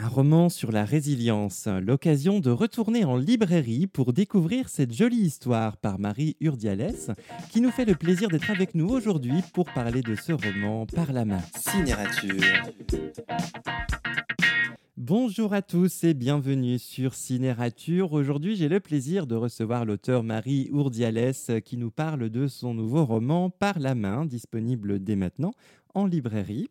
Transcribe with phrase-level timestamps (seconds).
[0.00, 5.76] Un roman sur la résilience, l'occasion de retourner en librairie pour découvrir cette jolie histoire
[5.76, 7.16] par Marie Urdiales,
[7.50, 11.12] qui nous fait le plaisir d'être avec nous aujourd'hui pour parler de ce roman par
[11.12, 11.42] la main.
[11.56, 12.36] Cinérature.
[14.96, 18.12] Bonjour à tous et bienvenue sur Cinérature.
[18.12, 23.04] Aujourd'hui, j'ai le plaisir de recevoir l'auteur Marie Urdiales qui nous parle de son nouveau
[23.04, 25.52] roman Par la main, disponible dès maintenant
[25.94, 26.68] en librairie.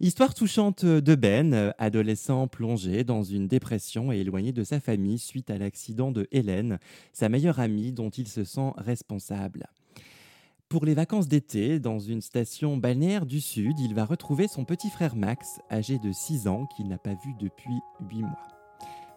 [0.00, 5.50] Histoire touchante de Ben, adolescent plongé dans une dépression et éloigné de sa famille suite
[5.50, 6.78] à l'accident de Hélène,
[7.12, 9.66] sa meilleure amie dont il se sent responsable.
[10.70, 14.88] Pour les vacances d'été, dans une station balnéaire du Sud, il va retrouver son petit
[14.88, 18.48] frère Max, âgé de 6 ans, qu'il n'a pas vu depuis 8 mois.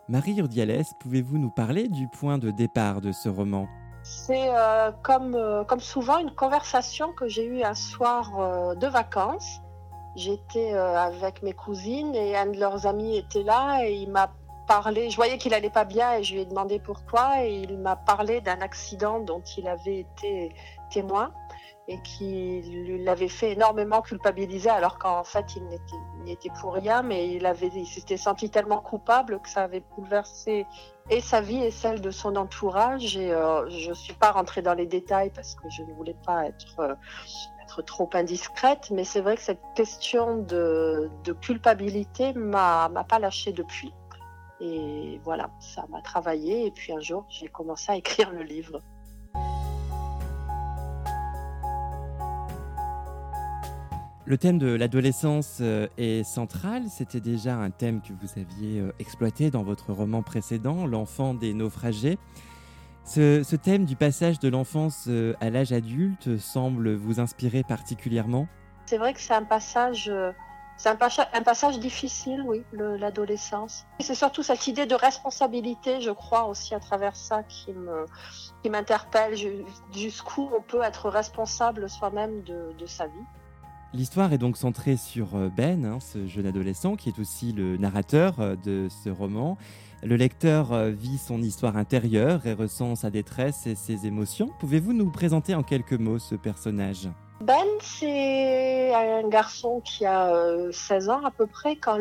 [0.09, 3.67] Marie Urdiales, pouvez-vous nous parler du point de départ de ce roman?
[4.03, 8.87] C'est euh, comme, euh, comme souvent une conversation que j'ai eue un soir euh, de
[8.87, 9.61] vacances.
[10.15, 14.31] J'étais avec mes cousines et un de leurs amis était là et il m'a
[14.67, 15.09] parlé.
[15.09, 17.95] Je voyais qu'il allait pas bien et je lui ai demandé pourquoi et il m'a
[17.95, 20.53] parlé d'un accident dont il avait été
[20.91, 21.31] témoin
[21.87, 22.61] et qui
[23.03, 25.63] l'avait fait énormément culpabiliser alors qu'en fait il
[26.23, 30.65] n'était pour rien mais il s'était senti tellement coupable que ça avait bouleversé
[31.09, 33.17] et sa vie et celle de son entourage.
[33.17, 36.45] Et euh, je suis pas rentrée dans les détails parce que je ne voulais pas
[36.45, 36.95] être euh,
[37.85, 41.09] trop indiscrète mais c'est vrai que cette question de,
[41.41, 43.93] culpabilité m'a m'a pas lâché depuis.
[44.61, 48.79] Et voilà ça m'a travaillé et puis un jour j'ai commencé à écrire le livre
[54.25, 56.83] Le thème de l'adolescence euh, est central.
[56.87, 61.53] C'était déjà un thème que vous aviez euh, exploité dans votre roman précédent, L'enfant des
[61.53, 62.17] naufragés.
[63.03, 68.47] Ce, thème du passage de l'enfance euh, à l'âge adulte semble vous inspirer particulièrement?
[68.85, 70.09] C'est vrai que c'est un passage,
[71.79, 73.85] difficile, oui, l'adolescence.
[73.99, 77.73] C'est surtout cette idée de responsabilité, je crois, aussi à travers ça qui
[78.69, 79.35] m'interpelle.
[79.93, 83.25] Jusqu'où on peut être responsable soi-même de sa vie.
[83.95, 87.77] L'histoire est donc centrée sur euh, Ben, hein, ce jeune adolescent qui est aussi le
[87.77, 89.55] narrateur euh, de ce roman.
[90.03, 94.49] Le lecteur euh, vit son histoire intérieure et ressent sa détresse et ses émotions.
[94.59, 97.07] Pouvez-vous nous présenter en quelques mots ce personnage?
[97.43, 100.31] Ben, c'est un garçon qui a
[100.71, 101.97] 16 euh, ans à peu près quand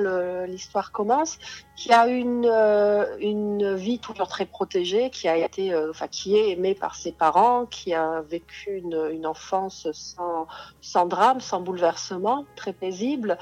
[0.46, 1.36] l'histoire commence,
[1.74, 6.36] qui a une, euh, une vie toujours très protégée, qui a été, euh, enfin, qui
[6.36, 10.46] est aimé par ses parents, qui a vécu une, une enfance sans,
[10.80, 13.36] sans drame, sans bouleversement, très paisible,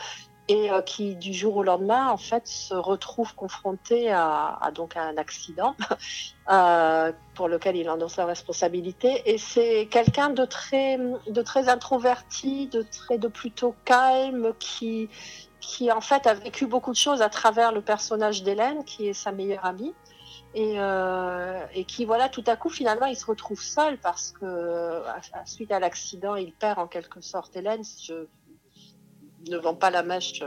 [0.51, 5.17] et euh, qui du jour au lendemain en fait se retrouve confronté à, donc un
[5.17, 5.77] accident
[6.51, 9.23] euh, pour lequel il endosse la responsabilité.
[9.27, 15.09] Et c'est quelqu'un de très de très introverti de très de plutôt calme qui
[15.61, 19.13] qui en fait a vécu beaucoup de choses à travers le personnage d'Hélène qui est
[19.13, 19.95] sa meilleure amie.
[20.53, 25.01] Et, euh, et, qui voilà tout à coup finalement il se retrouve seul parce que
[25.45, 27.85] suite à l'accident il perd en quelque sorte Hélène
[29.49, 30.43] ne vend pas la mèche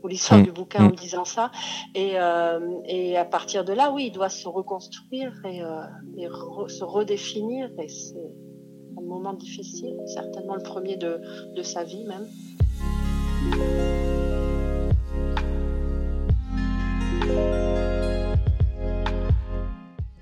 [0.00, 0.44] pour l'histoire mm.
[0.44, 0.96] du bouquin en mm.
[0.96, 1.50] disant ça.
[1.94, 5.82] Et, euh, et, à partir de là, oui, il doit se reconstruire et, euh,
[6.16, 6.26] et
[6.68, 7.70] se redéfinir.
[7.78, 8.16] Et c'est
[8.96, 11.20] un moment difficile, certainement le premier de,
[11.54, 12.26] de sa vie même.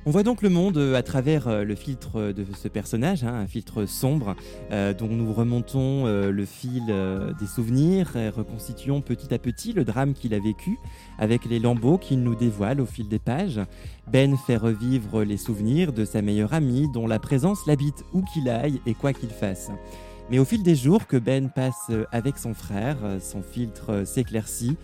[0.08, 3.34] On voit donc le monde euh, à travers euh, le filtre de ce personnage, hein,
[3.34, 4.36] un filtre sombre,
[4.70, 6.84] euh, dont nous remontons le fil
[7.40, 10.78] des souvenirs et reconstituons petit à petit le drame qu'il a vécu,
[11.18, 13.60] avec les lambeaux qu'il nous dévoile au fil des pages.
[14.06, 18.48] Ben fait revivre les souvenirs de sa meilleure amie, dont la présence l'habite où qu'il
[18.48, 19.70] aille et quoi qu'il fasse.
[20.30, 24.76] Mais au fil des jours que Ben passe avec son frère, son filtre s'éclaircit,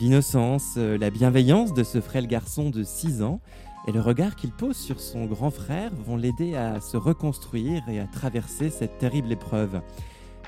[0.00, 3.40] l'innocence, la bienveillance de ce frêle garçon de 6 ans,
[3.86, 8.00] et le regard qu'il pose sur son grand frère vont l'aider à se reconstruire et
[8.00, 9.80] à traverser cette terrible épreuve.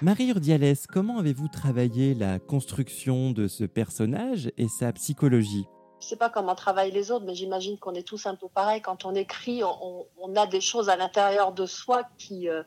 [0.02, 5.66] Marie Urdiales, comment avez-vous travaillé la construction de ce personnage et sa psychologie?
[6.00, 8.82] Je sais pas comment travaillent les autres, mais j'imagine qu'on est tous un peu pareil.
[8.82, 12.62] Quand on écrit, on, a des choses à l'intérieur de soi qui, euh,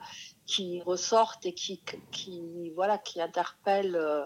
[0.48, 4.26] qui ressortent et qui, qui, voilà, qui interpellent euh,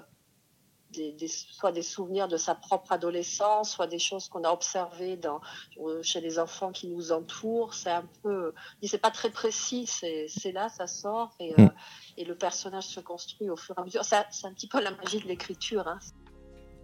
[0.93, 5.41] des, soit des souvenirs de sa propre adolescence, soit des choses qu'on a observées dans,
[5.79, 7.73] euh, chez les enfants qui nous entourent.
[7.73, 8.53] C'est un peu,
[8.83, 11.65] c'est pas très précis, c'est là, ça sort et, mm.
[11.65, 11.69] euh,
[12.17, 14.03] et, le personnage se construit au fur et à mesure.
[14.05, 15.87] C'est un petit peu la magie de l'écriture.
[15.87, 15.99] Hein.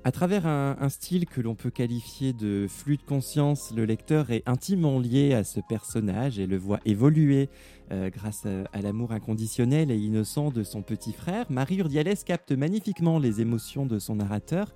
[0.06, 4.48] À travers un, style que l'on peut qualifier de flux de conscience, le lecteur est
[4.48, 7.50] intimement lié à ce personnage et le voit évoluer
[7.92, 11.48] euh, grâce à, l'amour inconditionnel et innocent de son petit frère.
[11.52, 14.74] Marie Urdiales capte magnifiquement les émotions de son narrateur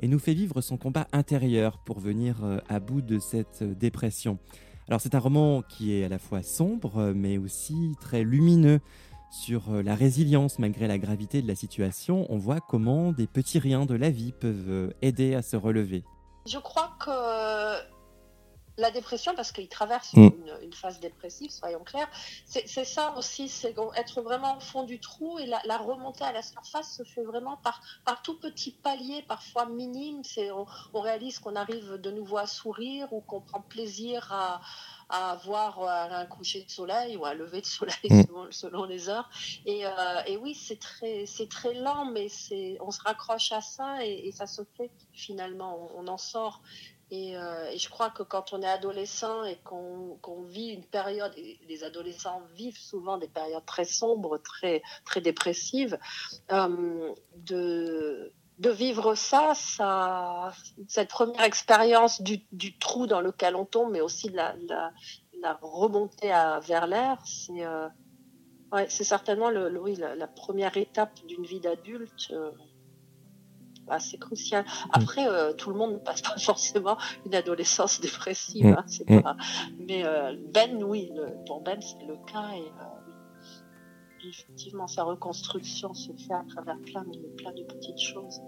[0.00, 4.38] et nous fait vivre son combat intérieur pour venir euh, à bout de cette dépression.
[4.88, 8.80] Alors c'est un roman qui est à la fois sombre mais aussi très lumineux
[9.36, 12.26] sur euh, la résilience malgré la gravité de la situation.
[12.30, 16.04] On voit comment des petits riens de la vie peuvent euh, aider à se relever.
[16.46, 17.10] Je crois que
[18.78, 20.28] la dépression, parce qu'il traverse mm.
[20.62, 22.08] une, phase dépressive, soyons clairs,
[22.44, 26.42] c'est ça aussi, c'est être vraiment au fond du trou et la, remontée à la
[26.42, 30.22] surface se fait vraiment par, par tout petit palier, parfois minime.
[30.38, 34.60] On, on réalise qu'on arrive de nouveau à sourire ou qu'on prend plaisir à,
[35.08, 38.50] à voir un coucher de soleil ou un lever de soleil mm.
[38.50, 39.28] selon, les heures.
[39.64, 39.90] Et, euh,
[40.26, 44.30] et oui, c'est très, c'est très lent, mais c'est, on se raccroche à ça et,
[44.32, 46.62] ça se fait finalement, on en sort.
[47.12, 51.32] Euh, et, je crois que quand on est adolescent et qu'on vit une période,
[51.68, 55.98] les adolescents vivent souvent des périodes très sombres, très, très dépressives,
[56.50, 60.52] euh, de, de vivre ça, ça,
[60.88, 64.92] cette première expérience du, du, trou dans lequel on tombe, mais aussi de la, la,
[65.42, 67.88] la remontée à, vers l'air, c'est euh,
[68.72, 72.32] ouais, certainement le, oui, la, première étape d'une vie d'adulte.
[73.86, 74.64] Bah, c'est crucial.
[74.64, 74.88] Mm.
[74.92, 78.66] Après, euh, tout le monde ne passe pas forcément une adolescence dépressive.
[78.66, 78.76] Mm.
[78.76, 79.22] Hein, mm.
[79.22, 79.36] pas...
[79.78, 81.12] Mais euh, Ben, oui,
[81.46, 82.50] pour Ben, c'est le cas.
[82.54, 82.95] Et euh,
[84.28, 88.40] effectivement, sa reconstruction se fait à travers plein de, plein de petites choses.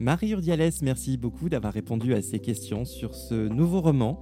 [0.00, 4.20] Marie Urdiales, merci beaucoup d'avoir répondu à ces questions sur ce nouveau roman.